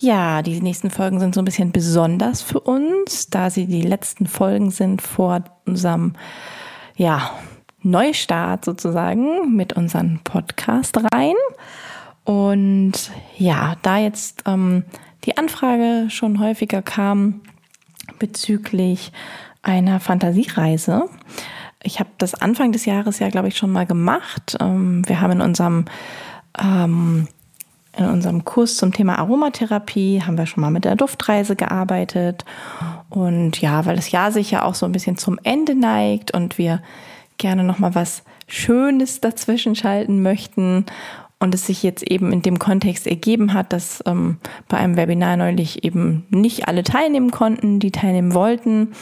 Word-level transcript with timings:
Ja, 0.00 0.42
die 0.42 0.60
nächsten 0.60 0.90
Folgen 0.90 1.18
sind 1.18 1.34
so 1.34 1.40
ein 1.40 1.44
bisschen 1.44 1.72
besonders 1.72 2.40
für 2.40 2.60
uns, 2.60 3.30
da 3.30 3.50
sie 3.50 3.66
die 3.66 3.82
letzten 3.82 4.26
Folgen 4.26 4.70
sind 4.70 5.02
vor 5.02 5.42
unserem, 5.66 6.14
ja, 6.96 7.32
Neustart 7.82 8.64
sozusagen 8.64 9.54
mit 9.54 9.72
unseren 9.72 10.20
Podcast 10.24 10.96
rein. 11.12 11.34
Und 12.24 13.10
ja, 13.36 13.76
da 13.82 13.98
jetzt 13.98 14.42
ähm, 14.46 14.84
die 15.24 15.36
Anfrage 15.36 16.06
schon 16.10 16.40
häufiger 16.40 16.82
kam 16.82 17.40
bezüglich 18.18 19.12
einer 19.62 20.00
Fantasiereise. 20.00 21.08
Ich 21.82 22.00
habe 22.00 22.10
das 22.18 22.34
Anfang 22.34 22.72
des 22.72 22.84
Jahres 22.84 23.18
ja, 23.18 23.30
glaube 23.30 23.48
ich, 23.48 23.56
schon 23.56 23.70
mal 23.70 23.86
gemacht. 23.86 24.56
Ähm, 24.60 25.02
wir 25.08 25.20
haben 25.20 25.32
in 25.32 25.40
unserem 25.40 25.84
ähm, 26.60 27.28
in 27.98 28.06
unserem 28.06 28.44
Kurs 28.44 28.76
zum 28.76 28.92
Thema 28.92 29.18
Aromatherapie 29.18 30.22
haben 30.22 30.38
wir 30.38 30.46
schon 30.46 30.60
mal 30.60 30.70
mit 30.70 30.84
der 30.84 30.96
Duftreise 30.96 31.56
gearbeitet. 31.56 32.44
Und 33.10 33.60
ja, 33.60 33.86
weil 33.86 33.96
das 33.96 34.10
Jahr 34.10 34.32
sich 34.32 34.50
ja 34.50 34.62
auch 34.64 34.74
so 34.74 34.86
ein 34.86 34.92
bisschen 34.92 35.16
zum 35.16 35.38
Ende 35.42 35.74
neigt 35.74 36.32
und 36.32 36.58
wir 36.58 36.82
gerne 37.38 37.64
noch 37.64 37.78
mal 37.78 37.94
was 37.94 38.22
Schönes 38.46 39.20
dazwischen 39.20 39.74
schalten 39.74 40.22
möchten 40.22 40.86
und 41.38 41.54
es 41.54 41.66
sich 41.66 41.82
jetzt 41.82 42.02
eben 42.02 42.32
in 42.32 42.42
dem 42.42 42.58
Kontext 42.58 43.06
ergeben 43.06 43.54
hat, 43.54 43.72
dass 43.72 44.02
ähm, 44.06 44.38
bei 44.68 44.78
einem 44.78 44.96
Webinar 44.96 45.36
neulich 45.36 45.84
eben 45.84 46.26
nicht 46.30 46.66
alle 46.66 46.82
teilnehmen 46.82 47.30
konnten, 47.30 47.78
die 47.78 47.92
teilnehmen 47.92 48.34
wollten, 48.34 48.92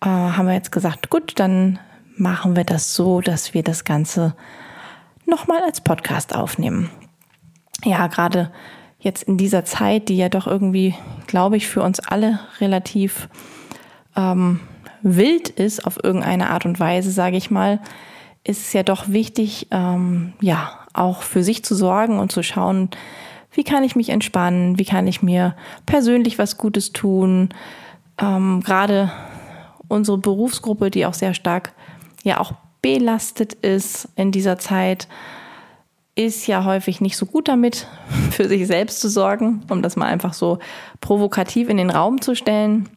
äh, 0.00 0.06
haben 0.06 0.46
wir 0.46 0.54
jetzt 0.54 0.70
gesagt, 0.70 1.10
gut, 1.10 1.32
dann 1.36 1.78
machen 2.16 2.54
wir 2.54 2.64
das 2.64 2.94
so, 2.94 3.20
dass 3.20 3.54
wir 3.54 3.64
das 3.64 3.84
Ganze 3.84 4.36
nochmal 5.26 5.62
als 5.64 5.80
Podcast 5.80 6.34
aufnehmen 6.34 6.90
ja, 7.82 8.06
gerade 8.06 8.50
jetzt 8.98 9.24
in 9.24 9.36
dieser 9.36 9.64
Zeit, 9.64 10.08
die 10.08 10.16
ja 10.16 10.28
doch 10.28 10.46
irgendwie, 10.46 10.94
glaube 11.26 11.56
ich, 11.56 11.66
für 11.66 11.82
uns 11.82 12.00
alle 12.00 12.40
relativ 12.60 13.28
ähm, 14.16 14.60
wild 15.02 15.48
ist 15.50 15.86
auf 15.86 16.02
irgendeine 16.02 16.50
Art 16.50 16.64
und 16.64 16.80
Weise, 16.80 17.10
sage 17.10 17.36
ich 17.36 17.50
mal, 17.50 17.80
ist 18.44 18.66
es 18.66 18.72
ja 18.72 18.82
doch 18.82 19.08
wichtig, 19.08 19.68
ähm, 19.70 20.32
ja, 20.40 20.78
auch 20.92 21.22
für 21.22 21.42
sich 21.42 21.64
zu 21.64 21.74
sorgen 21.74 22.18
und 22.18 22.32
zu 22.32 22.42
schauen, 22.42 22.90
wie 23.52 23.64
kann 23.64 23.84
ich 23.84 23.96
mich 23.96 24.08
entspannen, 24.08 24.78
wie 24.78 24.84
kann 24.84 25.06
ich 25.06 25.22
mir 25.22 25.54
persönlich 25.86 26.38
was 26.38 26.58
Gutes 26.58 26.92
tun. 26.92 27.50
Ähm, 28.18 28.62
gerade 28.64 29.12
unsere 29.88 30.18
Berufsgruppe, 30.18 30.90
die 30.90 31.06
auch 31.06 31.14
sehr 31.14 31.34
stark 31.34 31.72
ja 32.22 32.40
auch 32.40 32.52
belastet 32.82 33.54
ist 33.54 34.08
in 34.16 34.32
dieser 34.32 34.58
Zeit, 34.58 35.08
ist 36.16 36.46
ja 36.46 36.64
häufig 36.64 37.00
nicht 37.00 37.16
so 37.16 37.26
gut 37.26 37.48
damit, 37.48 37.86
für 38.30 38.48
sich 38.48 38.66
selbst 38.66 39.00
zu 39.00 39.08
sorgen, 39.08 39.62
um 39.68 39.82
das 39.82 39.96
mal 39.96 40.06
einfach 40.06 40.32
so 40.32 40.58
provokativ 41.00 41.68
in 41.68 41.76
den 41.76 41.90
Raum 41.90 42.20
zu 42.20 42.34
stellen. 42.34 42.88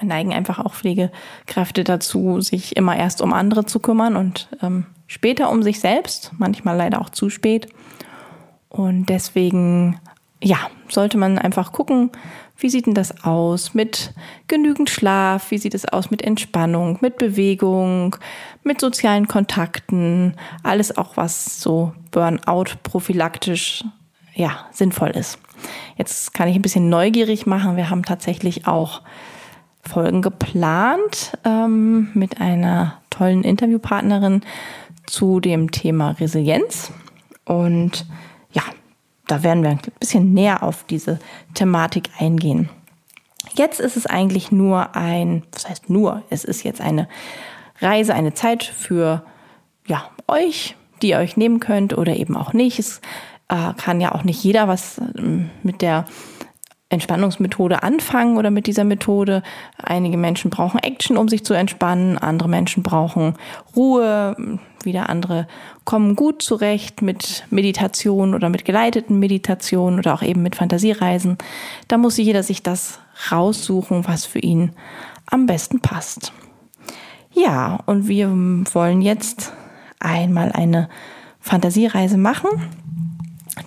Neigen 0.00 0.32
einfach 0.32 0.58
auch 0.58 0.74
Pflegekräfte 0.74 1.84
dazu, 1.84 2.40
sich 2.40 2.76
immer 2.76 2.96
erst 2.96 3.20
um 3.20 3.32
andere 3.32 3.66
zu 3.66 3.80
kümmern 3.80 4.16
und 4.16 4.48
ähm, 4.62 4.86
später 5.06 5.50
um 5.50 5.62
sich 5.62 5.80
selbst, 5.80 6.32
manchmal 6.38 6.76
leider 6.76 7.00
auch 7.00 7.10
zu 7.10 7.30
spät. 7.30 7.68
Und 8.68 9.06
deswegen, 9.06 10.00
ja, 10.42 10.58
sollte 10.88 11.18
man 11.18 11.36
einfach 11.36 11.72
gucken, 11.72 12.10
wie 12.56 12.70
sieht 12.70 12.86
denn 12.86 12.94
das 12.94 13.24
aus 13.24 13.74
mit 13.74 14.12
genügend 14.46 14.88
Schlaf? 14.88 15.50
Wie 15.50 15.58
sieht 15.58 15.74
es 15.74 15.84
aus 15.84 16.10
mit 16.10 16.22
Entspannung, 16.22 16.98
mit 17.00 17.18
Bewegung, 17.18 18.16
mit 18.62 18.80
sozialen 18.80 19.26
Kontakten? 19.26 20.36
Alles 20.62 20.96
auch, 20.96 21.16
was 21.16 21.60
so 21.60 21.92
Burnout 22.10 22.76
prophylaktisch 22.82 23.84
ja, 24.34 24.66
sinnvoll 24.70 25.10
ist. 25.10 25.38
Jetzt 25.96 26.34
kann 26.34 26.48
ich 26.48 26.56
ein 26.56 26.62
bisschen 26.62 26.88
neugierig 26.88 27.46
machen. 27.46 27.76
Wir 27.76 27.90
haben 27.90 28.04
tatsächlich 28.04 28.66
auch 28.66 29.02
Folgen 29.82 30.22
geplant 30.22 31.36
ähm, 31.44 32.10
mit 32.14 32.40
einer 32.40 33.00
tollen 33.10 33.42
Interviewpartnerin 33.42 34.42
zu 35.06 35.40
dem 35.40 35.70
Thema 35.70 36.12
Resilienz. 36.12 36.92
Und 37.44 38.06
da 39.26 39.42
werden 39.42 39.62
wir 39.62 39.70
ein 39.70 39.80
bisschen 39.98 40.34
näher 40.34 40.62
auf 40.62 40.84
diese 40.84 41.18
Thematik 41.54 42.10
eingehen. 42.18 42.68
Jetzt 43.54 43.80
ist 43.80 43.96
es 43.96 44.06
eigentlich 44.06 44.50
nur 44.52 44.96
ein, 44.96 45.42
was 45.52 45.68
heißt 45.68 45.90
nur, 45.90 46.22
es 46.30 46.44
ist 46.44 46.62
jetzt 46.62 46.80
eine 46.80 47.08
Reise, 47.80 48.14
eine 48.14 48.34
Zeit 48.34 48.62
für 48.62 49.24
ja, 49.86 50.08
euch, 50.28 50.76
die 51.02 51.10
ihr 51.10 51.18
euch 51.18 51.36
nehmen 51.36 51.60
könnt 51.60 51.96
oder 51.96 52.16
eben 52.16 52.36
auch 52.36 52.52
nicht. 52.52 52.78
Es 52.78 53.00
äh, 53.48 53.74
kann 53.76 54.00
ja 54.00 54.12
auch 54.12 54.24
nicht 54.24 54.42
jeder 54.42 54.68
was 54.68 55.00
ähm, 55.16 55.50
mit 55.62 55.82
der 55.82 56.06
Entspannungsmethode 56.92 57.82
anfangen 57.82 58.36
oder 58.36 58.50
mit 58.50 58.66
dieser 58.66 58.84
Methode. 58.84 59.42
Einige 59.82 60.16
Menschen 60.16 60.50
brauchen 60.50 60.78
Action, 60.78 61.16
um 61.16 61.28
sich 61.28 61.44
zu 61.44 61.54
entspannen. 61.54 62.18
Andere 62.18 62.48
Menschen 62.48 62.82
brauchen 62.82 63.34
Ruhe. 63.74 64.58
Wieder 64.84 65.08
andere 65.08 65.46
kommen 65.84 66.16
gut 66.16 66.42
zurecht 66.42 67.02
mit 67.02 67.44
Meditation 67.50 68.34
oder 68.34 68.48
mit 68.48 68.64
geleiteten 68.64 69.18
Meditationen 69.18 69.98
oder 69.98 70.14
auch 70.14 70.22
eben 70.22 70.42
mit 70.42 70.56
Fantasiereisen. 70.56 71.38
Da 71.88 71.98
muss 71.98 72.16
jeder 72.16 72.42
sich 72.42 72.62
das 72.62 72.98
raussuchen, 73.30 74.06
was 74.06 74.24
für 74.24 74.40
ihn 74.40 74.72
am 75.26 75.46
besten 75.46 75.80
passt. 75.80 76.32
Ja, 77.32 77.78
und 77.86 78.08
wir 78.08 78.28
wollen 78.74 79.00
jetzt 79.00 79.52
einmal 79.98 80.52
eine 80.52 80.88
Fantasiereise 81.40 82.18
machen 82.18 82.48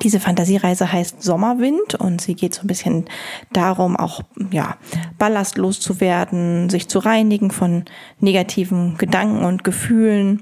diese 0.01 0.19
Fantasiereise 0.19 0.91
heißt 0.91 1.21
Sommerwind 1.21 1.95
und 1.95 2.19
sie 2.19 2.33
geht 2.33 2.55
so 2.55 2.61
ein 2.61 2.67
bisschen 2.67 3.05
darum, 3.53 3.95
auch 3.95 4.21
ja, 4.51 4.77
ballastlos 5.19 5.79
zu 5.79 5.99
werden, 5.99 6.69
sich 6.69 6.87
zu 6.87 6.99
reinigen 6.99 7.51
von 7.51 7.85
negativen 8.19 8.97
Gedanken 8.97 9.45
und 9.45 9.63
Gefühlen. 9.63 10.41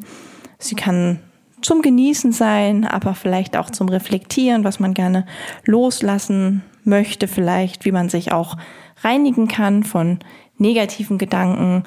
Sie 0.60 0.76
kann 0.76 1.20
zum 1.62 1.82
Genießen 1.82 2.32
sein, 2.32 2.86
aber 2.86 3.16
vielleicht 3.16 3.58
auch 3.58 3.70
zum 3.70 3.90
Reflektieren, 3.90 4.64
was 4.64 4.80
man 4.80 4.94
gerne 4.94 5.26
loslassen 5.66 6.64
möchte, 6.86 7.28
vielleicht, 7.28 7.86
wie 7.86 7.92
man 7.92 8.10
sich 8.10 8.32
auch 8.32 8.58
reinigen 9.02 9.48
kann 9.48 9.84
von 9.84 10.20
negativen 10.58 11.18
Gedanken. 11.18 11.84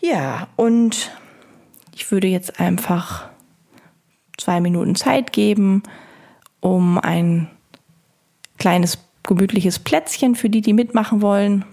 Ja, 0.00 0.48
und 0.56 1.10
ich 1.94 2.10
würde 2.10 2.28
jetzt 2.28 2.60
einfach 2.60 3.28
zwei 4.38 4.60
Minuten 4.60 4.94
Zeit 4.94 5.32
geben, 5.32 5.82
um 6.64 6.98
ein 6.98 7.48
kleines 8.56 8.98
gemütliches 9.22 9.78
Plätzchen 9.78 10.34
für 10.34 10.48
die, 10.48 10.62
die 10.62 10.72
mitmachen 10.72 11.20
wollen. 11.20 11.66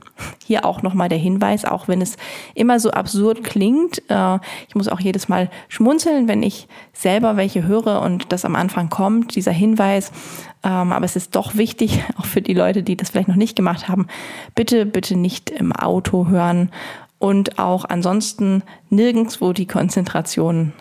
Hier 0.45 0.65
auch 0.65 0.81
nochmal 0.81 1.07
der 1.07 1.17
Hinweis, 1.17 1.63
auch 1.63 1.87
wenn 1.87 2.01
es 2.01 2.17
immer 2.55 2.79
so 2.79 2.91
absurd 2.91 3.43
klingt. 3.43 4.03
Äh, 4.09 4.39
ich 4.67 4.75
muss 4.75 4.89
auch 4.89 4.99
jedes 4.99 5.29
Mal 5.29 5.49
schmunzeln, 5.69 6.27
wenn 6.27 6.43
ich 6.43 6.67
selber 6.91 7.37
welche 7.37 7.63
höre 7.63 8.01
und 8.01 8.33
das 8.33 8.43
am 8.43 8.55
Anfang 8.55 8.89
kommt, 8.89 9.35
dieser 9.35 9.53
Hinweis. 9.53 10.11
Ähm, 10.61 10.91
aber 10.91 11.05
es 11.05 11.15
ist 11.15 11.35
doch 11.37 11.55
wichtig, 11.55 12.03
auch 12.17 12.25
für 12.25 12.41
die 12.41 12.53
Leute, 12.53 12.83
die 12.83 12.97
das 12.97 13.11
vielleicht 13.11 13.29
noch 13.29 13.35
nicht 13.35 13.55
gemacht 13.55 13.87
haben, 13.87 14.07
bitte, 14.55 14.85
bitte 14.85 15.15
nicht 15.15 15.49
im 15.49 15.71
Auto 15.71 16.27
hören 16.27 16.69
und 17.17 17.59
auch 17.59 17.85
ansonsten 17.85 18.61
nirgends, 18.89 19.39
wo 19.39 19.53
die 19.53 19.67
Konzentration 19.67 20.73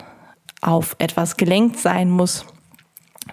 auf 0.59 0.97
etwas 0.99 1.37
gelenkt 1.37 1.79
sein 1.79 2.09
muss 2.09 2.45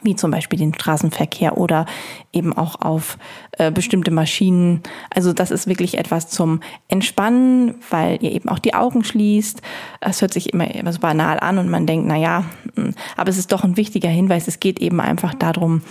wie 0.02 0.14
zum 0.14 0.30
Beispiel 0.30 0.58
den 0.58 0.74
Straßenverkehr 0.74 1.56
oder 1.56 1.86
eben 2.32 2.52
auch 2.52 2.80
auf 2.80 3.18
äh, 3.52 3.70
bestimmte 3.70 4.10
Maschinen. 4.10 4.82
Also 5.10 5.32
das 5.32 5.50
ist 5.50 5.66
wirklich 5.66 5.98
etwas 5.98 6.28
zum 6.28 6.60
Entspannen, 6.88 7.76
weil 7.90 8.22
ihr 8.22 8.32
eben 8.32 8.48
auch 8.48 8.58
die 8.58 8.74
Augen 8.74 9.02
schließt. 9.02 9.62
Es 10.00 10.20
hört 10.20 10.32
sich 10.32 10.52
immer, 10.52 10.72
immer 10.74 10.92
so 10.92 11.00
banal 11.00 11.40
an 11.40 11.58
und 11.58 11.68
man 11.68 11.86
denkt, 11.86 12.06
na 12.06 12.16
ja, 12.16 12.44
hm, 12.76 12.94
aber 13.16 13.30
es 13.30 13.38
ist 13.38 13.52
doch 13.52 13.64
ein 13.64 13.76
wichtiger 13.76 14.10
Hinweis. 14.10 14.46
Es 14.46 14.60
geht 14.60 14.78
eben 14.78 15.00
einfach 15.00 15.34
darum, 15.34 15.82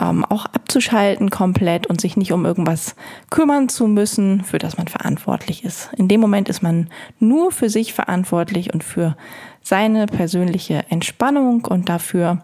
ähm, 0.00 0.24
auch 0.24 0.46
abzuschalten 0.46 1.30
komplett 1.30 1.86
und 1.86 2.00
sich 2.00 2.16
nicht 2.16 2.32
um 2.32 2.44
irgendwas 2.44 2.96
kümmern 3.30 3.68
zu 3.68 3.86
müssen, 3.86 4.42
für 4.42 4.58
das 4.58 4.76
man 4.76 4.88
verantwortlich 4.88 5.64
ist. 5.64 5.90
In 5.96 6.08
dem 6.08 6.20
Moment 6.20 6.48
ist 6.48 6.62
man 6.62 6.88
nur 7.18 7.52
für 7.52 7.70
sich 7.70 7.92
verantwortlich 7.92 8.74
und 8.74 8.82
für 8.82 9.16
seine 9.62 10.06
persönliche 10.06 10.84
Entspannung 10.90 11.64
und 11.64 11.88
dafür, 11.88 12.42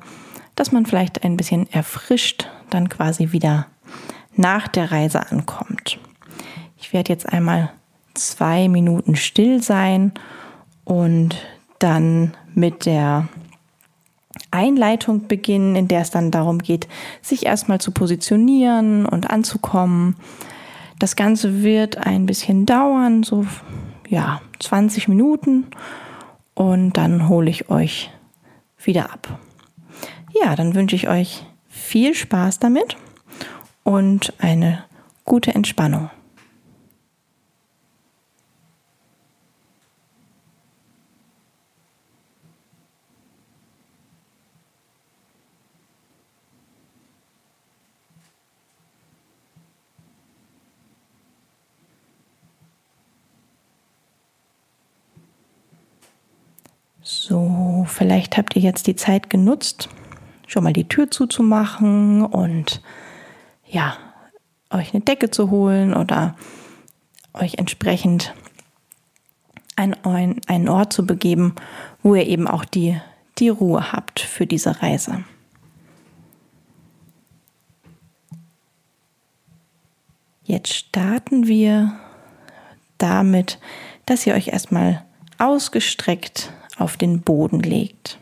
dass 0.55 0.73
man 0.73 0.87
vielleicht 0.87 1.25
ein 1.25 1.37
bisschen 1.37 1.71
erfrischt 1.73 2.49
dann 2.71 2.89
quasi 2.89 3.33
wieder 3.33 3.67
nach 4.35 4.69
der 4.69 4.91
Reise 4.91 5.31
ankommt. 5.31 5.99
Ich 6.79 6.93
werde 6.93 7.13
jetzt 7.13 7.29
einmal 7.29 7.71
zwei 8.15 8.69
Minuten 8.69 9.17
still 9.17 9.63
sein 9.63 10.13
und 10.85 11.37
dann 11.79 12.35
mit 12.55 12.87
der 12.87 13.29
Einleitung 14.51 15.29
beginnen, 15.29 15.77
in 15.77 15.89
der 15.89 16.01
es 16.01 16.11
dann 16.11 16.31
darum 16.31 16.59
geht, 16.59 16.89
sich 17.21 17.47
erstmal 17.47 17.81
zu 17.81 17.91
positionieren 17.91 19.07
und 19.07 19.31
anzukommen. 19.31 20.17
Das 20.99 21.17
Ganze 21.17 21.63
wird 21.63 21.99
ein 21.99 22.27
bisschen 22.27 22.67
dauern, 22.67 23.23
so 23.23 23.47
ja, 24.09 24.41
20 24.61 25.09
Minuten 25.09 25.67
und 26.55 26.93
dann 26.93 27.29
hole 27.29 27.51
ich 27.51 27.71
euch 27.71 28.11
wieder 28.79 29.13
ab. 29.13 29.39
Ja, 30.33 30.57
dann 30.57 30.75
wünsche 30.75 30.97
ich 30.97 31.09
euch 31.09 31.45
viel 31.69 32.15
Spaß 32.15 32.59
damit 32.59 32.97
und 33.85 34.33
eine 34.39 34.85
gute 35.25 35.55
Entspannung. 35.55 36.11
So, 57.05 57.85
vielleicht 57.89 58.37
habt 58.37 58.57
ihr 58.57 58.63
jetzt 58.63 58.87
die 58.87 58.97
Zeit 58.97 59.29
genutzt, 59.29 59.89
schon 60.53 60.65
mal 60.65 60.73
die 60.75 60.89
Tür 60.89 61.11
zuzumachen 61.11 62.23
und 62.25 62.83
ja, 63.67 63.97
euch 64.71 64.93
eine 64.93 65.03
Decke 65.03 65.31
zu 65.31 65.51
holen 65.51 65.95
oder 65.95 66.37
euch 67.33 67.55
entsprechend 67.55 68.35
einen, 69.77 70.41
einen 70.47 70.69
Ort 70.69 70.93
zu 70.93 71.07
begeben, 71.07 71.55
wo 72.03 72.15
ihr 72.15 72.27
eben 72.27 72.47
auch 72.47 72.67
die, 72.67 73.01
die 73.39 73.49
Ruhe 73.49 73.93
habt 73.93 74.21
für 74.21 74.47
diese 74.47 74.83
Reise. 74.83 75.25
Jetzt 80.45 80.75
starten 80.75 81.47
wir 81.47 81.99
damit, 82.99 83.59
dass 84.05 84.27
ihr 84.27 84.35
euch 84.35 84.49
erstmal 84.49 85.03
ausgestreckt 85.39 86.53
auf 86.77 86.99
den 86.99 87.23
Boden 87.23 87.61
legt. 87.61 88.19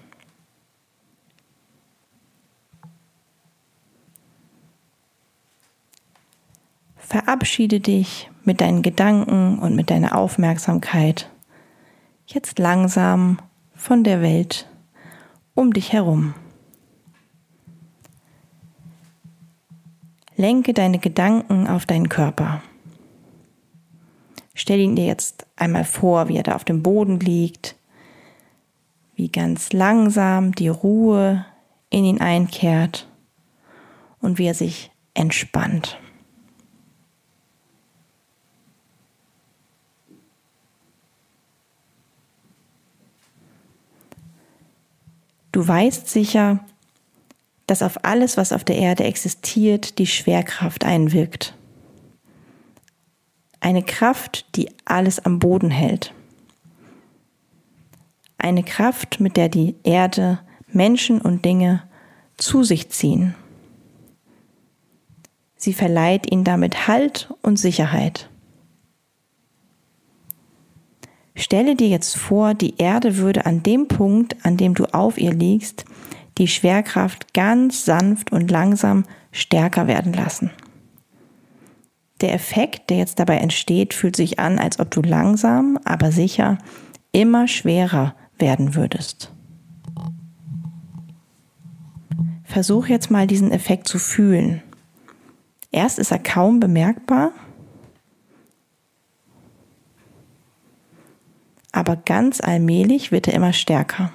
Verabschiede 7.10 7.80
dich 7.80 8.30
mit 8.44 8.60
deinen 8.60 8.82
Gedanken 8.82 9.58
und 9.58 9.74
mit 9.74 9.90
deiner 9.90 10.16
Aufmerksamkeit 10.16 11.28
jetzt 12.24 12.60
langsam 12.60 13.40
von 13.74 14.04
der 14.04 14.22
Welt 14.22 14.68
um 15.56 15.72
dich 15.72 15.92
herum. 15.92 16.34
Lenke 20.36 20.72
deine 20.72 21.00
Gedanken 21.00 21.66
auf 21.66 21.84
deinen 21.84 22.08
Körper. 22.08 22.62
Stell 24.54 24.78
ihn 24.78 24.94
dir 24.94 25.06
jetzt 25.06 25.48
einmal 25.56 25.84
vor, 25.84 26.28
wie 26.28 26.36
er 26.36 26.44
da 26.44 26.54
auf 26.54 26.64
dem 26.64 26.80
Boden 26.80 27.18
liegt, 27.18 27.74
wie 29.16 29.32
ganz 29.32 29.72
langsam 29.72 30.54
die 30.54 30.68
Ruhe 30.68 31.44
in 31.90 32.04
ihn 32.04 32.20
einkehrt 32.20 33.08
und 34.20 34.38
wie 34.38 34.46
er 34.46 34.54
sich 34.54 34.92
entspannt. 35.14 35.98
Du 45.60 45.68
weißt 45.68 46.08
sicher, 46.08 46.60
dass 47.66 47.82
auf 47.82 48.02
alles, 48.06 48.38
was 48.38 48.54
auf 48.54 48.64
der 48.64 48.76
Erde 48.76 49.04
existiert, 49.04 49.98
die 49.98 50.06
Schwerkraft 50.06 50.86
einwirkt. 50.86 51.54
Eine 53.60 53.82
Kraft, 53.82 54.56
die 54.56 54.70
alles 54.86 55.22
am 55.22 55.38
Boden 55.38 55.70
hält. 55.70 56.14
Eine 58.38 58.62
Kraft, 58.62 59.20
mit 59.20 59.36
der 59.36 59.50
die 59.50 59.74
Erde 59.82 60.38
Menschen 60.66 61.20
und 61.20 61.44
Dinge 61.44 61.82
zu 62.38 62.62
sich 62.62 62.88
ziehen. 62.88 63.34
Sie 65.56 65.74
verleiht 65.74 66.32
ihnen 66.32 66.44
damit 66.44 66.88
Halt 66.88 67.34
und 67.42 67.58
Sicherheit. 67.58 68.29
Stelle 71.40 71.74
dir 71.74 71.88
jetzt 71.88 72.18
vor, 72.18 72.52
die 72.52 72.76
Erde 72.76 73.16
würde 73.16 73.46
an 73.46 73.62
dem 73.62 73.88
Punkt, 73.88 74.36
an 74.44 74.58
dem 74.58 74.74
du 74.74 74.84
auf 74.92 75.16
ihr 75.16 75.32
liegst, 75.32 75.86
die 76.36 76.46
Schwerkraft 76.46 77.32
ganz 77.32 77.86
sanft 77.86 78.30
und 78.30 78.50
langsam 78.50 79.04
stärker 79.32 79.86
werden 79.86 80.12
lassen. 80.12 80.50
Der 82.20 82.34
Effekt, 82.34 82.90
der 82.90 82.98
jetzt 82.98 83.18
dabei 83.18 83.38
entsteht, 83.38 83.94
fühlt 83.94 84.16
sich 84.16 84.38
an, 84.38 84.58
als 84.58 84.78
ob 84.80 84.90
du 84.90 85.00
langsam, 85.00 85.78
aber 85.84 86.12
sicher 86.12 86.58
immer 87.12 87.48
schwerer 87.48 88.14
werden 88.38 88.74
würdest. 88.74 89.32
Versuch 92.44 92.88
jetzt 92.88 93.10
mal 93.10 93.26
diesen 93.26 93.50
Effekt 93.50 93.88
zu 93.88 93.98
fühlen. 93.98 94.62
Erst 95.72 95.98
ist 95.98 96.10
er 96.10 96.18
kaum 96.18 96.60
bemerkbar, 96.60 97.32
aber 101.72 101.96
ganz 101.96 102.40
allmählich 102.40 103.12
wird 103.12 103.28
er 103.28 103.34
immer 103.34 103.52
stärker. 103.52 104.12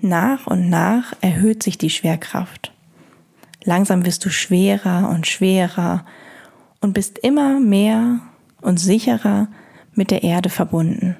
Nach 0.00 0.46
und 0.46 0.70
nach 0.70 1.12
erhöht 1.20 1.62
sich 1.62 1.76
die 1.76 1.90
Schwerkraft. 1.90 2.72
Langsam 3.64 4.06
wirst 4.06 4.24
du 4.24 4.30
schwerer 4.30 5.10
und 5.10 5.26
schwerer 5.26 6.06
und 6.80 6.94
bist 6.94 7.18
immer 7.18 7.58
mehr 7.58 8.20
und 8.60 8.78
sicherer 8.78 9.48
mit 9.94 10.10
der 10.10 10.22
Erde 10.22 10.48
verbunden. 10.48 11.16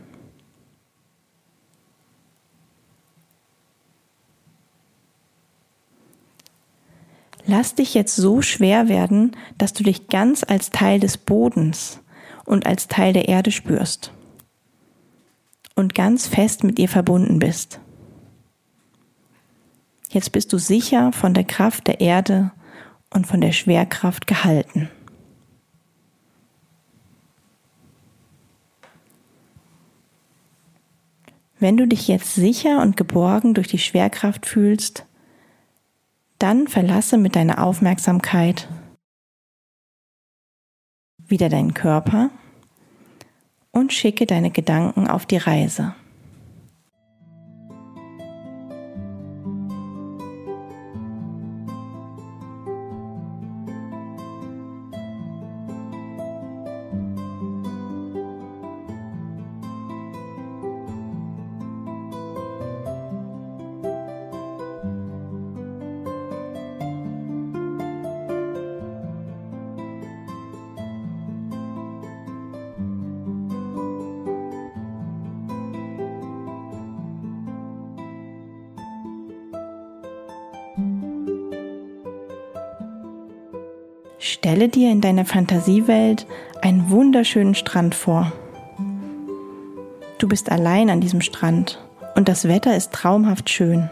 Lass 7.51 7.75
dich 7.75 7.95
jetzt 7.95 8.15
so 8.15 8.43
schwer 8.43 8.89
werden, 8.91 9.35
dass 9.57 9.73
du 9.73 9.83
dich 9.83 10.09
ganz 10.09 10.45
als 10.47 10.69
Teil 10.69 11.01
des 11.01 11.17
Bodens 11.17 11.99
und 12.45 12.67
als 12.67 12.89
Teil 12.89 13.15
der 13.15 13.27
Erde 13.27 13.51
spürst 13.53 14.13
und 15.75 15.95
ganz 15.95 16.27
fest 16.27 16.63
mit 16.63 16.79
ihr 16.79 16.91
verbunden 16.91 17.39
bist. 17.39 17.81
Jetzt 20.11 20.31
bist 20.33 20.53
du 20.53 20.59
sicher 20.59 21.11
von 21.13 21.33
der 21.33 21.45
Kraft 21.45 21.87
der 21.87 22.03
Erde 22.03 22.53
und 23.09 23.27
von 23.27 23.41
der 23.41 23.53
Schwerkraft 23.53 24.27
gehalten. 24.27 24.91
Wenn 31.59 31.79
du 31.79 31.89
dich 31.89 32.09
jetzt 32.09 32.35
sicher 32.35 32.83
und 32.83 32.99
geborgen 32.99 33.55
durch 33.55 33.69
die 33.69 33.79
Schwerkraft 33.79 34.45
fühlst, 34.45 35.07
dann 36.39 36.69
verlasse 36.69 37.19
mit 37.19 37.37
deiner 37.37 37.63
Aufmerksamkeit 37.65 38.69
wieder 41.19 41.49
deinen 41.49 41.75
Körper 41.75 42.31
und 43.71 43.93
schicke 43.93 44.27
deine 44.27 44.51
Gedanken 44.51 45.09
auf 45.09 45.27
die 45.27 45.37
Reise. 45.37 45.95
Stelle 84.19 84.69
dir 84.69 84.91
in 84.91 85.01
deiner 85.01 85.25
Fantasiewelt 85.25 86.27
einen 86.61 86.91
wunderschönen 86.91 87.55
Strand 87.55 87.95
vor. 87.95 88.33
Du 90.19 90.27
bist 90.27 90.51
allein 90.51 90.91
an 90.91 91.01
diesem 91.01 91.21
Strand 91.21 91.79
und 92.17 92.29
das 92.29 92.49
Wetter 92.49 92.77
ist 92.77 92.93
traumhaft 92.93 93.49
schön. 93.49 93.89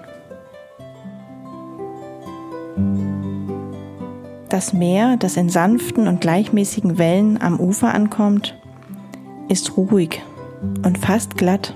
Das 4.48 4.72
Meer, 4.72 5.16
das 5.16 5.36
in 5.36 5.48
sanften 5.48 6.08
und 6.08 6.20
gleichmäßigen 6.20 6.98
Wellen 6.98 7.40
am 7.40 7.60
Ufer 7.60 7.94
ankommt, 7.94 8.58
ist 9.48 9.76
ruhig 9.76 10.22
und 10.84 10.98
fast 10.98 11.36
glatt. 11.36 11.74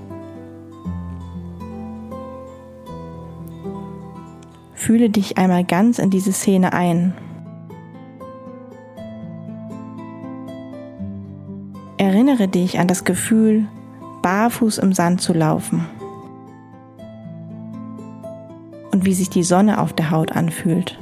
Fühle 4.74 5.08
dich 5.08 5.38
einmal 5.38 5.62
ganz 5.62 6.00
in 6.00 6.10
diese 6.10 6.32
Szene 6.32 6.72
ein. 6.72 7.14
Erinnere 12.40 12.58
dich 12.58 12.78
an 12.78 12.88
das 12.88 13.04
Gefühl, 13.04 13.66
barfuß 14.22 14.78
im 14.78 14.94
Sand 14.94 15.20
zu 15.20 15.34
laufen 15.34 15.84
und 18.92 19.04
wie 19.04 19.12
sich 19.12 19.28
die 19.28 19.42
Sonne 19.42 19.78
auf 19.78 19.92
der 19.92 20.10
Haut 20.10 20.32
anfühlt. 20.32 20.98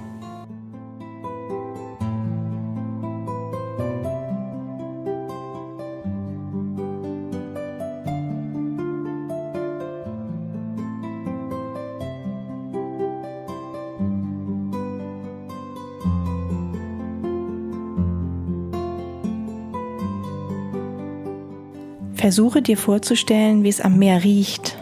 Versuche 22.29 22.61
dir 22.61 22.77
vorzustellen, 22.77 23.65
wie 23.65 23.71
es 23.71 23.81
am 23.81 23.99
Meer 23.99 24.23
riecht 24.23 24.77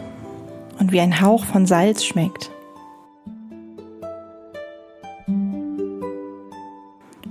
und 0.79 0.91
wie 0.91 0.99
ein 0.99 1.21
Hauch 1.21 1.45
von 1.45 1.65
Salz 1.65 2.03
schmeckt. 2.03 2.51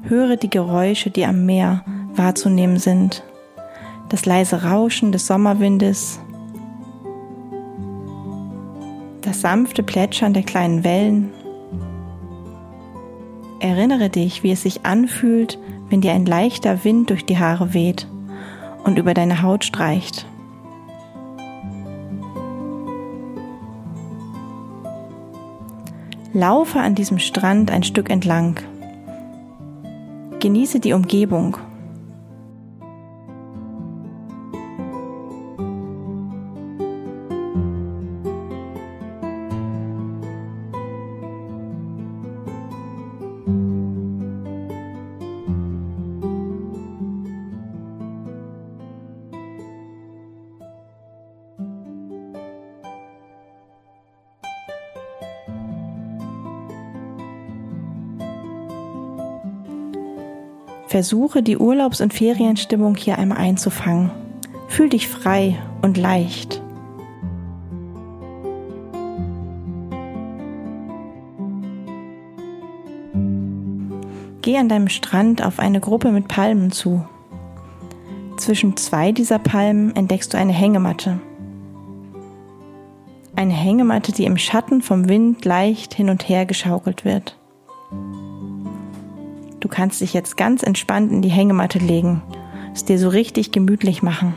Höre 0.05 0.37
die 0.37 0.49
Geräusche, 0.49 1.11
die 1.11 1.27
am 1.27 1.45
Meer 1.45 1.85
wahrzunehmen 2.15 2.79
sind. 2.79 3.25
Das 4.09 4.25
leise 4.25 4.63
Rauschen 4.63 5.13
des 5.13 5.27
Sommerwindes, 5.27 6.19
das 9.21 9.43
sanfte 9.43 9.83
Plätschern 9.83 10.33
der 10.33 10.45
kleinen 10.45 10.83
Wellen. 10.83 11.31
Erinnere 13.61 14.09
dich, 14.09 14.43
wie 14.43 14.53
es 14.53 14.63
sich 14.63 14.87
anfühlt, 14.87 15.59
wenn 15.91 16.01
dir 16.01 16.13
ein 16.13 16.25
leichter 16.25 16.85
Wind 16.85 17.11
durch 17.11 17.27
die 17.27 17.37
Haare 17.37 17.75
weht 17.75 18.09
und 18.87 18.99
über 18.99 19.12
deine 19.12 19.43
Haut 19.43 19.64
streicht. 19.64 20.26
Laufe 26.33 26.81
an 26.81 26.95
diesem 26.95 27.19
Strand 27.19 27.71
ein 27.71 27.83
Stück 27.83 28.11
entlang. 28.11 28.61
Genieße 30.38 30.81
die 30.81 30.93
Umgebung 30.93 31.57
Versuche 60.97 61.43
die 61.43 61.59
Urlaubs- 61.59 62.00
und 62.00 62.15
Ferienstimmung 62.15 62.95
hier 62.95 63.19
einmal 63.19 63.37
einzufangen. 63.37 64.11
Fühl 64.67 64.88
dich 64.88 65.09
frei 65.09 65.59
und 65.83 65.99
leicht. 65.99 66.62
Geh 74.41 74.57
an 74.57 74.71
deinem 74.71 74.88
Strand 74.88 75.45
auf 75.45 75.59
eine 75.59 75.81
Gruppe 75.81 76.12
mit 76.12 76.29
Palmen 76.29 76.73
zu. 76.73 77.05
Zwischen 78.38 78.79
zwei 78.79 79.12
dieser 79.12 79.38
Palmen 79.38 79.95
entdeckst 79.95 80.33
du 80.33 80.38
eine 80.38 80.55
Hängematte. 80.55 81.21
Eine 83.35 83.53
Hängematte, 83.53 84.12
die 84.12 84.25
im 84.25 84.38
Schatten 84.38 84.81
vom 84.81 85.11
Wind 85.11 85.45
leicht 85.45 85.93
hin 85.93 86.09
und 86.09 86.26
her 86.26 86.47
geschaukelt 86.47 87.05
wird. 87.05 87.37
Du 89.67 89.73
kannst 89.73 90.01
dich 90.01 90.15
jetzt 90.15 90.37
ganz 90.37 90.63
entspannt 90.63 91.11
in 91.11 91.23
die 91.23 91.29
Hängematte 91.29 91.81
legen, 91.81 92.23
es 92.73 92.85
dir 92.85 93.01
so 93.01 93.09
richtig 93.09 93.51
gemütlich 93.51 94.01
machen. 94.01 94.33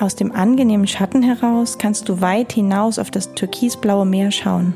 Aus 0.00 0.16
dem 0.16 0.32
angenehmen 0.32 0.88
Schatten 0.88 1.22
heraus 1.22 1.78
kannst 1.78 2.08
du 2.08 2.20
weit 2.20 2.50
hinaus 2.50 2.98
auf 2.98 3.12
das 3.12 3.34
türkisblaue 3.34 4.04
Meer 4.04 4.32
schauen. 4.32 4.74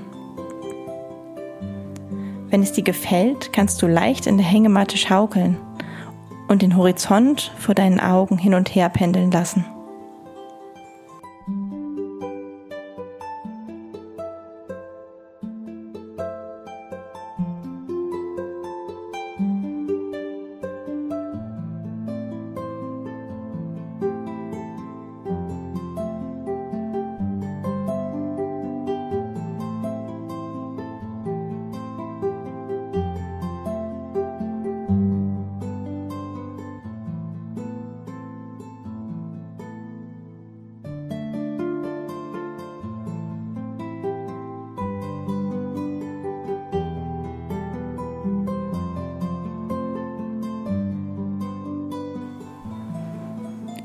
Wenn 2.53 2.63
es 2.63 2.73
dir 2.73 2.85
gefällt, 2.85 3.55
kannst 3.55 3.81
du 3.81 3.87
leicht 3.87 4.27
in 4.27 4.37
der 4.37 4.45
Hängematte 4.45 4.99
schaukeln 4.99 5.57
und 6.49 6.61
den 6.61 6.77
Horizont 6.77 7.51
vor 7.59 7.75
deinen 7.75 7.99
Augen 7.99 8.37
hin 8.37 8.53
und 8.53 8.75
her 8.75 8.91
pendeln 8.91 9.31
lassen. 9.31 9.65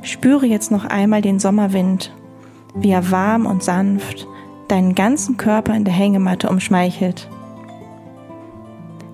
Spüre 0.08 0.46
jetzt 0.46 0.72
noch 0.72 0.86
einmal 0.86 1.22
den 1.22 1.38
Sommerwind, 1.38 2.14
wie 2.74 2.92
er 2.92 3.12
warm 3.12 3.46
und 3.46 3.62
sanft 3.62 4.26
deinen 4.70 4.96
ganzen 4.96 5.36
Körper 5.36 5.76
in 5.76 5.84
der 5.84 5.94
Hängematte 5.94 6.50
umschmeichelt. 6.50 7.28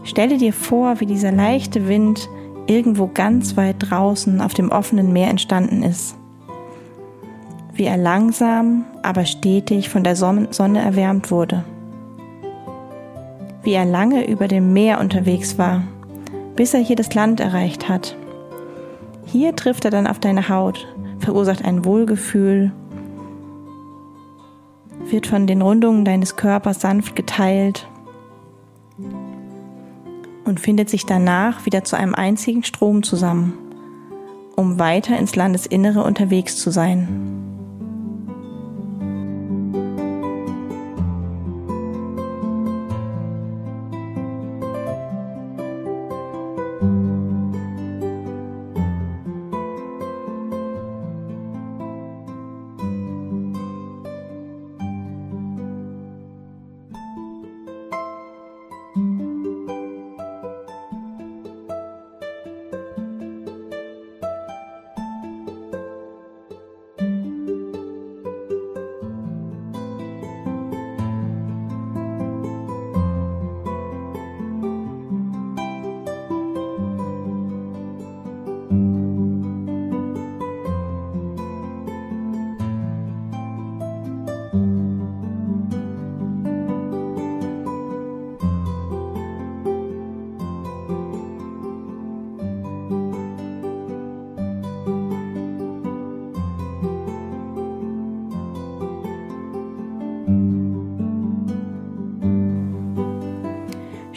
Stelle 0.04 0.38
dir 0.38 0.54
vor, 0.54 1.00
wie 1.00 1.08
dieser 1.08 1.32
leichte 1.32 1.88
Wind 1.88 2.30
irgendwo 2.68 3.10
ganz 3.12 3.58
weit 3.58 3.78
draußen 3.80 4.40
auf 4.40 4.54
dem 4.54 4.70
offenen 4.70 5.12
Meer 5.12 5.30
entstanden 5.32 5.82
ist. 5.82 6.16
Wie 7.74 7.86
er 7.86 7.98
langsam, 7.98 8.86
aber 9.02 9.26
stetig 9.26 9.90
von 9.90 10.04
der 10.04 10.16
Sonne 10.16 10.80
erwärmt 10.80 11.32
wurde. 11.32 11.64
Wie 13.64 13.74
er 13.74 13.86
lange 13.86 14.28
über 14.28 14.48
dem 14.48 14.74
Meer 14.74 15.00
unterwegs 15.00 15.58
war, 15.58 15.82
bis 16.56 16.76
er 16.76 16.82
hier 16.82 16.96
das 16.96 17.16
Land 17.16 17.40
erreicht 17.40 17.90
hat. 17.90 18.16
Hier 19.34 19.56
trifft 19.56 19.84
er 19.84 19.90
dann 19.90 20.06
auf 20.06 20.20
deine 20.20 20.48
Haut, 20.48 20.88
verursacht 21.18 21.66
ein 21.66 21.86
Wohlgefühl, 21.86 22.72
wird 25.10 25.26
von 25.26 25.48
den 25.48 25.64
Rundungen 25.64 26.06
deines 26.06 26.36
Körpers 26.36 26.82
sanft 26.82 27.16
geteilt 27.16 27.88
und 30.46 30.60
findet 30.60 30.92
sich 30.92 31.08
danach 31.08 31.66
wieder 31.66 31.84
zu 31.84 31.98
einem 31.98 32.14
einzigen 32.14 32.64
Strom 32.64 33.02
zusammen, 33.02 33.58
um 34.56 34.78
weiter 34.78 35.18
ins 35.18 35.36
Landesinnere 35.36 36.04
unterwegs 36.04 36.58
zu 36.58 36.70
sein. 36.70 37.53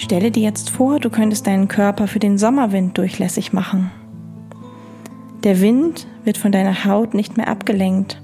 Stelle 0.07 0.31
dir 0.31 0.45
jetzt 0.45 0.71
vor, 0.71 1.01
du 1.01 1.11
könntest 1.11 1.49
deinen 1.49 1.67
Körper 1.67 2.07
für 2.07 2.21
den 2.21 2.39
Sommerwind 2.39 2.97
durchlässig 2.97 3.53
machen. 3.53 3.91
Der 5.43 5.61
Wind 5.61 6.07
wird 6.23 6.39
von 6.39 6.53
deiner 6.53 6.85
Haut 6.85 7.13
nicht 7.13 7.37
mehr 7.37 7.49
abgelenkt, 7.49 8.23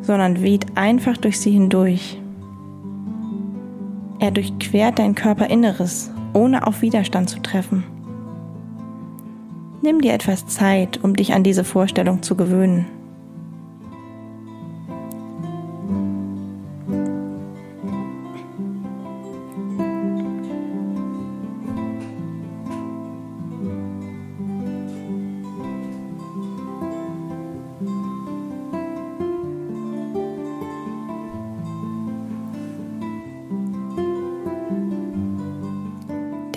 sondern 0.00 0.42
weht 0.42 0.78
einfach 0.78 1.18
durch 1.18 1.38
sie 1.38 1.50
hindurch. 1.50 2.18
Er 4.20 4.30
durchquert 4.30 4.98
dein 4.98 5.14
Körperinneres, 5.14 6.10
ohne 6.32 6.66
auf 6.66 6.80
Widerstand 6.80 7.28
zu 7.28 7.40
treffen. 7.40 7.84
Nimm 9.82 10.00
dir 10.00 10.14
etwas 10.14 10.46
Zeit, 10.46 11.04
um 11.04 11.14
dich 11.14 11.34
an 11.34 11.42
diese 11.42 11.64
Vorstellung 11.64 12.22
zu 12.22 12.36
gewöhnen. 12.36 12.86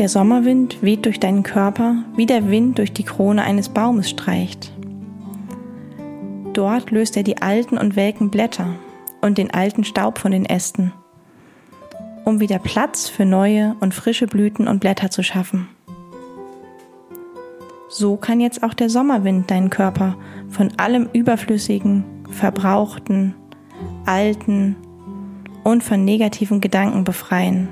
Der 0.04 0.10
Sommerwind 0.10 0.82
weht 0.82 1.06
durch 1.06 1.18
deinen 1.18 1.44
Körper, 1.44 2.04
wie 2.18 2.26
der 2.26 2.50
Wind 2.50 2.78
durch 2.78 2.92
die 2.92 3.06
Krone 3.06 3.42
eines 3.42 3.70
Baumes 3.70 4.10
streicht. 4.10 4.74
Dort 6.52 6.92
löst 6.92 7.16
er 7.16 7.24
die 7.24 7.42
alten 7.42 7.78
und 7.78 7.96
welken 7.96 8.30
Blätter 8.30 8.76
und 9.22 9.38
den 9.38 9.54
alten 9.54 9.86
Staub 9.86 10.18
von 10.18 10.34
den 10.34 10.46
Ästen, 10.46 10.92
um 12.26 12.42
wieder 12.42 12.60
Platz 12.60 13.08
für 13.08 13.24
neue 13.24 13.78
und 13.80 13.94
frische 13.94 14.28
Blüten 14.28 14.68
und 14.68 14.82
Blätter 14.82 15.10
zu 15.10 15.24
schaffen. 15.24 15.70
So 17.88 18.18
kann 18.18 18.42
jetzt 18.42 18.62
auch 18.62 18.74
der 18.74 18.90
Sommerwind 18.90 19.50
deinen 19.50 19.70
Körper 19.70 20.18
von 20.50 20.74
allem 20.76 21.08
Überflüssigen, 21.14 22.04
Verbrauchten, 22.30 23.36
Alten 24.06 24.76
und 25.64 25.82
von 25.82 26.04
negativen 26.04 26.60
Gedanken 26.60 27.06
befreien. 27.06 27.70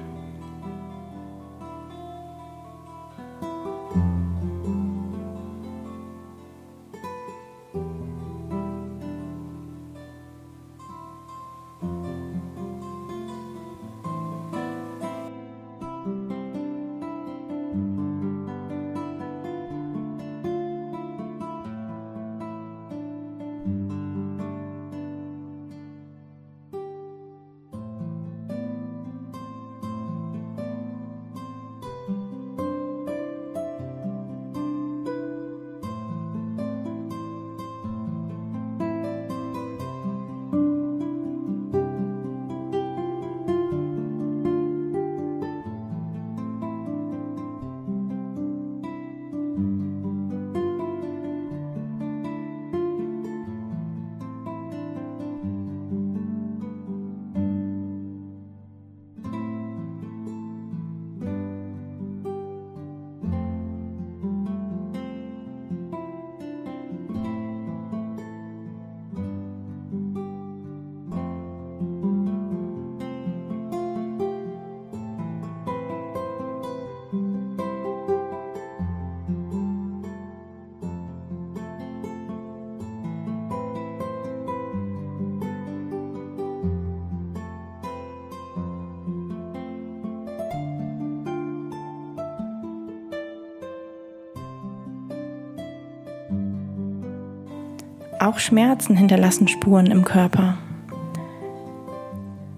Auch 98.22 98.38
Schmerzen 98.38 98.96
hinterlassen 98.96 99.48
Spuren 99.48 99.88
im 99.88 100.06
Körper. 100.06 100.60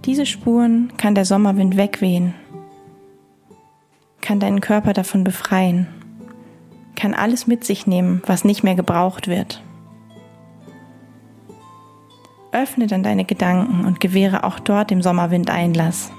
Diese 0.04 0.26
Spuren 0.26 0.92
kann 0.98 1.16
der 1.16 1.24
Sommerwind 1.24 1.78
wegwehen, 1.78 2.34
kann 4.20 4.42
deinen 4.42 4.60
Körper 4.60 4.92
davon 4.92 5.24
befreien, 5.24 5.88
kann 6.98 7.14
alles 7.14 7.48
mit 7.48 7.64
sich 7.64 7.88
nehmen, 7.88 8.22
was 8.26 8.44
nicht 8.44 8.64
mehr 8.64 8.76
gebraucht 8.76 9.30
wird. 9.30 9.64
Öffne 12.52 12.88
dann 12.88 13.02
deine 13.02 13.24
Gedanken 13.24 13.86
und 13.86 14.02
gewähre 14.02 14.44
auch 14.44 14.60
dort 14.60 14.92
dem 14.92 15.02
Sommerwind 15.02 15.50
Einlass. 15.50 16.12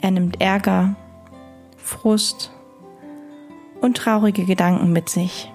Er 0.00 0.12
nimmt 0.12 0.40
Ärger, 0.40 0.96
Frust 1.76 2.50
und 3.82 3.98
traurige 3.98 4.46
Gedanken 4.46 4.94
mit 4.94 5.10
sich. 5.10 5.52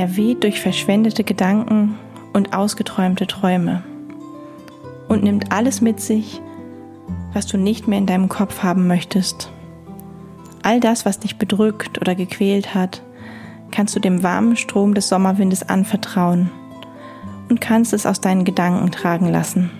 Er 0.00 0.16
weht 0.16 0.44
durch 0.44 0.62
verschwendete 0.62 1.24
Gedanken 1.24 1.98
und 2.32 2.54
ausgeträumte 2.56 3.26
Träume 3.26 3.82
und 5.08 5.22
nimmt 5.22 5.52
alles 5.52 5.82
mit 5.82 6.00
sich, 6.00 6.40
was 7.34 7.46
du 7.46 7.58
nicht 7.58 7.86
mehr 7.86 7.98
in 7.98 8.06
deinem 8.06 8.30
Kopf 8.30 8.62
haben 8.62 8.86
möchtest. 8.86 9.52
All 10.62 10.80
das, 10.80 11.04
was 11.04 11.18
dich 11.18 11.36
bedrückt 11.36 12.00
oder 12.00 12.14
gequält 12.14 12.74
hat, 12.74 13.02
kannst 13.72 13.94
du 13.94 14.00
dem 14.00 14.22
warmen 14.22 14.56
Strom 14.56 14.94
des 14.94 15.10
Sommerwindes 15.10 15.68
anvertrauen 15.68 16.50
und 17.50 17.60
kannst 17.60 17.92
es 17.92 18.06
aus 18.06 18.22
deinen 18.22 18.46
Gedanken 18.46 18.90
tragen 18.92 19.28
lassen. 19.28 19.70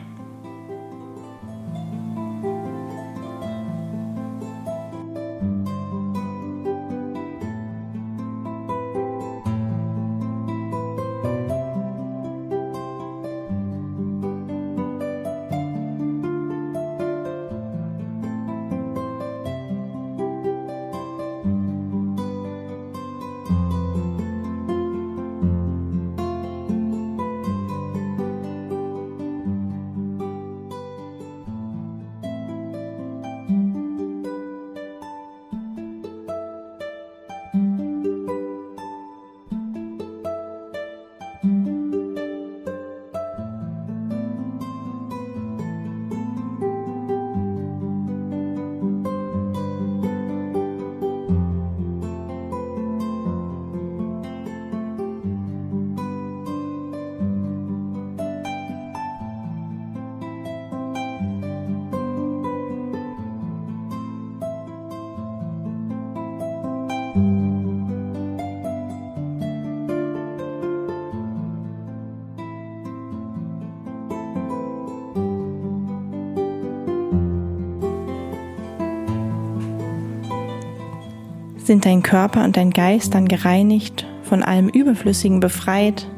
Sind 81.70 81.86
dein 81.86 82.02
Körper 82.02 82.42
und 82.42 82.56
dein 82.56 82.70
Geist 82.70 83.14
dann 83.14 83.28
gereinigt, 83.28 84.04
von 84.24 84.42
allem 84.42 84.68
Überflüssigen 84.68 85.38
befreit, 85.38 86.08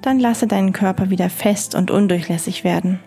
dann 0.00 0.20
lasse 0.20 0.46
deinen 0.46 0.72
Körper 0.72 1.10
wieder 1.10 1.28
fest 1.28 1.74
und 1.74 1.90
undurchlässig 1.90 2.62
werden. 2.62 3.00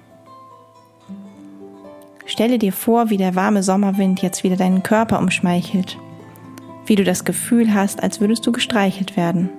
Stelle 2.25 2.59
dir 2.59 2.73
vor, 2.73 3.09
wie 3.09 3.15
der 3.15 3.35
warme 3.35 3.63
Sommerwind 3.63 4.21
jetzt 4.21 4.43
wieder 4.43 4.57
deinen 4.57 4.83
Körper 4.83 5.19
umschmeichelt, 5.19 5.97
wie 6.85 6.95
du 6.95 7.05
das 7.05 7.23
Gefühl 7.23 7.73
hast, 7.73 8.03
als 8.03 8.19
würdest 8.19 8.45
du 8.45 8.51
gestreichelt 8.51 9.15
werden. 9.15 9.49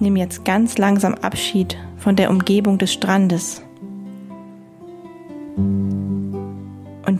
Nimm 0.00 0.16
jetzt 0.16 0.46
ganz 0.46 0.78
langsam 0.78 1.12
Abschied 1.12 1.76
von 1.98 2.16
der 2.16 2.30
Umgebung 2.30 2.78
des 2.78 2.94
Strandes 2.94 3.65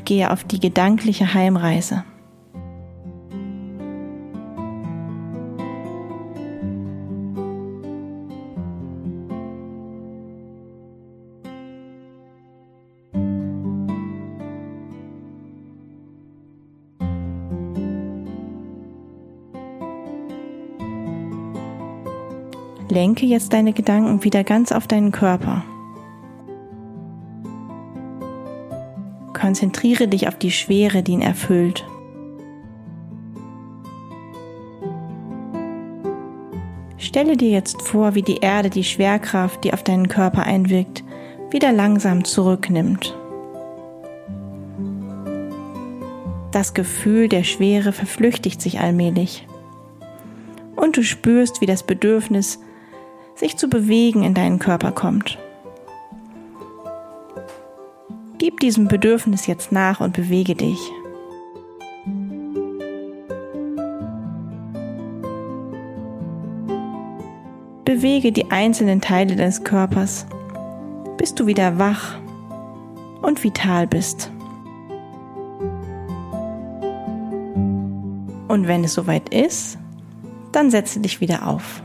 gehe 0.06 0.30
auf 0.30 0.44
die 0.44 0.60
gedankliche 0.60 1.34
Heimreise. 1.34 2.04
Lenke 22.88 23.26
jetzt 23.26 23.52
deine 23.52 23.74
Gedanken 23.74 24.24
wieder 24.24 24.42
ganz 24.42 24.72
auf 24.72 24.86
deinen 24.86 25.12
Körper. 25.12 25.62
Konzentriere 29.36 30.08
dich 30.08 30.28
auf 30.28 30.38
die 30.38 30.50
Schwere, 30.50 31.02
die 31.02 31.12
ihn 31.12 31.20
erfüllt. 31.20 31.84
Stelle 36.96 37.36
dir 37.36 37.50
jetzt 37.50 37.82
vor, 37.82 38.14
wie 38.14 38.22
die 38.22 38.38
Erde 38.38 38.70
die 38.70 38.82
Schwerkraft, 38.82 39.62
die 39.62 39.74
auf 39.74 39.82
deinen 39.82 40.08
Körper 40.08 40.44
einwirkt, 40.44 41.04
wieder 41.50 41.70
langsam 41.70 42.24
zurücknimmt. 42.24 43.14
Das 46.50 46.72
Gefühl 46.72 47.28
der 47.28 47.44
Schwere 47.44 47.92
verflüchtigt 47.92 48.62
sich 48.62 48.80
allmählich. 48.80 49.46
Und 50.76 50.96
du 50.96 51.02
spürst, 51.02 51.60
wie 51.60 51.66
das 51.66 51.82
Bedürfnis 51.82 52.58
sich 53.34 53.58
zu 53.58 53.68
bewegen 53.68 54.22
in 54.22 54.32
deinen 54.32 54.58
Körper 54.58 54.92
kommt. 54.92 55.38
Gib 58.46 58.60
diesem 58.60 58.86
Bedürfnis 58.86 59.48
jetzt 59.48 59.72
nach 59.72 59.98
und 59.98 60.12
bewege 60.12 60.54
dich. 60.54 60.78
Bewege 67.84 68.30
die 68.30 68.48
einzelnen 68.52 69.00
Teile 69.00 69.34
deines 69.34 69.64
Körpers, 69.64 70.26
bis 71.16 71.34
du 71.34 71.48
wieder 71.48 71.80
wach 71.80 72.20
und 73.20 73.42
vital 73.42 73.88
bist. 73.88 74.30
Und 78.46 78.68
wenn 78.68 78.84
es 78.84 78.94
soweit 78.94 79.34
ist, 79.34 79.76
dann 80.52 80.70
setze 80.70 81.00
dich 81.00 81.20
wieder 81.20 81.48
auf. 81.48 81.82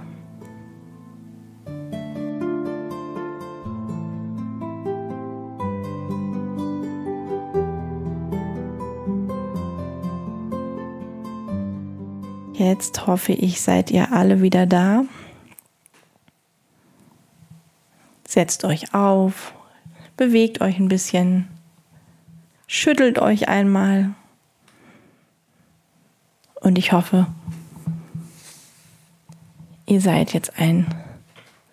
Jetzt 12.71 13.05
hoffe 13.05 13.33
ich, 13.33 13.59
seid 13.59 13.91
ihr 13.91 14.13
alle 14.13 14.41
wieder 14.41 14.65
da. 14.65 15.03
Setzt 18.25 18.63
euch 18.63 18.93
auf, 18.93 19.53
bewegt 20.15 20.61
euch 20.61 20.79
ein 20.79 20.87
bisschen, 20.87 21.49
schüttelt 22.67 23.19
euch 23.19 23.49
einmal. 23.49 24.13
Und 26.61 26.77
ich 26.77 26.93
hoffe, 26.93 27.27
ihr 29.85 29.99
seid 29.99 30.31
jetzt 30.31 30.57
ein 30.57 30.87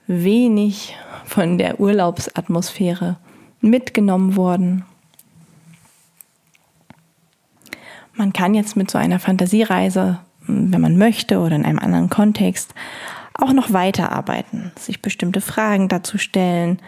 wenig 0.09 0.97
von 1.25 1.59
der 1.59 1.79
Urlaubsatmosphäre 1.79 3.19
mitgenommen 3.61 4.35
worden. 4.35 4.85
Man 8.15 8.33
kann 8.33 8.55
jetzt 8.55 8.77
mit 8.77 8.91
so 8.91 8.99
einer 8.99 9.21
Fantasiereise 9.21 10.19
wenn 10.49 10.81
man 10.81 10.99
möchte 10.99 11.39
oder 11.39 11.57
in 11.57 11.65
einem 11.65 11.79
anderen 11.79 12.11
Kontext, 12.11 12.75
auch 13.35 13.53
noch 13.53 13.73
weiterarbeiten, 13.73 14.73
sich 14.77 15.01
bestimmte 15.01 15.41
Fragen 15.41 15.89
dazu 15.89 16.19
stellen. 16.19 16.81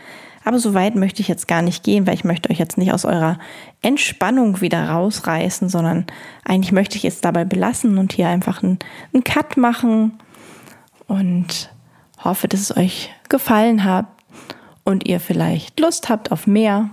Aber 0.45 0.59
so 0.59 0.75
weit 0.75 0.97
möchte 0.97 1.23
ich 1.23 1.29
jetzt 1.29 1.47
gar 1.47 1.63
nicht 1.63 1.85
gehen, 1.85 2.07
weil 2.07 2.15
ich 2.15 2.25
möchte 2.25 2.51
euch 2.51 2.59
jetzt 2.59 2.79
nicht 2.79 2.93
aus 2.93 3.05
eurer 3.05 3.39
Entspannung 3.83 4.61
wieder 4.61 4.89
rausreißen, 4.89 5.69
sondern 5.69 6.07
eigentlich 6.45 6.73
möchte 6.73 6.97
ich 6.97 7.05
es 7.05 7.21
dabei 7.21 7.45
belassen 7.45 7.99
und 7.99 8.13
hier 8.13 8.29
einfach 8.29 8.63
einen, 8.63 8.79
einen 9.13 9.23
Cut 9.23 9.57
machen 9.57 10.19
und 11.07 11.71
hoffe, 12.25 12.49
dass 12.49 12.61
es 12.61 12.77
euch 12.77 13.11
gefallen 13.29 13.85
hat 13.85 14.07
und 14.85 15.07
ihr 15.07 15.21
vielleicht 15.21 15.79
Lust 15.79 16.09
habt 16.09 16.33
auf 16.33 16.47
mehr. 16.47 16.91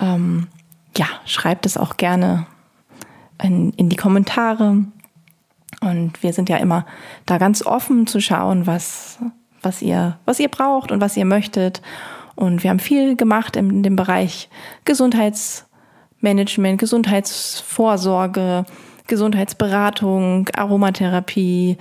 Ähm, 0.00 0.48
ja, 0.96 1.06
schreibt 1.26 1.66
es 1.66 1.76
auch 1.76 1.96
gerne 1.96 2.46
in, 3.42 3.72
in 3.74 3.88
die 3.88 3.96
Kommentare. 3.96 4.84
Und 5.84 6.22
wir 6.22 6.32
sind 6.32 6.48
ja 6.48 6.56
immer 6.56 6.86
da 7.26 7.38
ganz 7.38 7.64
offen 7.64 8.06
zu 8.06 8.20
schauen, 8.20 8.66
was, 8.66 9.18
was 9.62 9.82
ihr, 9.82 10.18
was 10.24 10.40
ihr 10.40 10.48
braucht 10.48 10.90
und 10.90 11.00
was 11.00 11.16
ihr 11.16 11.26
möchtet. 11.26 11.82
Und 12.34 12.62
wir 12.62 12.70
haben 12.70 12.80
viel 12.80 13.16
gemacht 13.16 13.54
in 13.56 13.82
dem 13.82 13.94
Bereich 13.94 14.48
Gesundheitsmanagement, 14.84 16.78
Gesundheitsvorsorge, 16.78 18.64
Gesundheitsberatung, 19.06 20.48
Aromatherapie, 20.56 21.76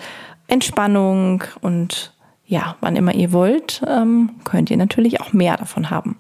Entspannung 0.48 1.46
und 1.62 2.14
ja, 2.46 2.76
wann 2.82 2.98
immer 2.98 3.16
ihr 3.16 3.32
wollt, 3.32 3.82
ähm, 3.88 4.32
könnt 4.44 4.70
ihr 4.70 4.78
natürlich 4.78 5.22
auch 5.22 5.32
mehr 5.32 5.56
davon 5.56 5.90
haben. 5.90 6.18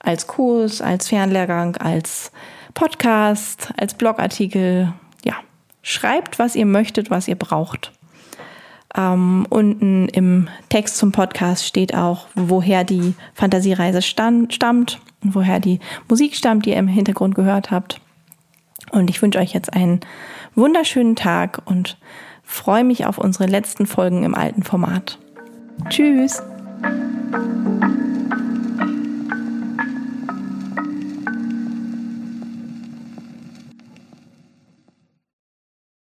Als 0.00 0.26
Kurs, 0.26 0.82
als 0.82 1.08
Fernlehrgang, 1.08 1.76
als 1.76 2.32
Podcast, 2.74 3.72
als 3.78 3.94
Blogartikel, 3.94 4.92
Schreibt, 5.86 6.38
was 6.38 6.56
ihr 6.56 6.64
möchtet, 6.64 7.10
was 7.10 7.28
ihr 7.28 7.34
braucht. 7.34 7.92
Ähm, 8.96 9.46
unten 9.50 10.08
im 10.08 10.48
Text 10.70 10.96
zum 10.96 11.12
Podcast 11.12 11.66
steht 11.66 11.94
auch, 11.94 12.26
woher 12.34 12.84
die 12.84 13.12
Fantasiereise 13.34 14.00
stand, 14.00 14.54
stammt 14.54 14.98
und 15.22 15.34
woher 15.34 15.60
die 15.60 15.80
Musik 16.08 16.36
stammt, 16.36 16.64
die 16.64 16.70
ihr 16.70 16.76
im 16.76 16.88
Hintergrund 16.88 17.34
gehört 17.34 17.70
habt. 17.70 18.00
Und 18.92 19.10
ich 19.10 19.20
wünsche 19.20 19.38
euch 19.38 19.52
jetzt 19.52 19.74
einen 19.74 20.00
wunderschönen 20.54 21.16
Tag 21.16 21.60
und 21.66 21.98
freue 22.44 22.84
mich 22.84 23.04
auf 23.04 23.18
unsere 23.18 23.44
letzten 23.44 23.84
Folgen 23.84 24.22
im 24.22 24.34
alten 24.34 24.62
Format. 24.62 25.18
Tschüss! 25.90 26.42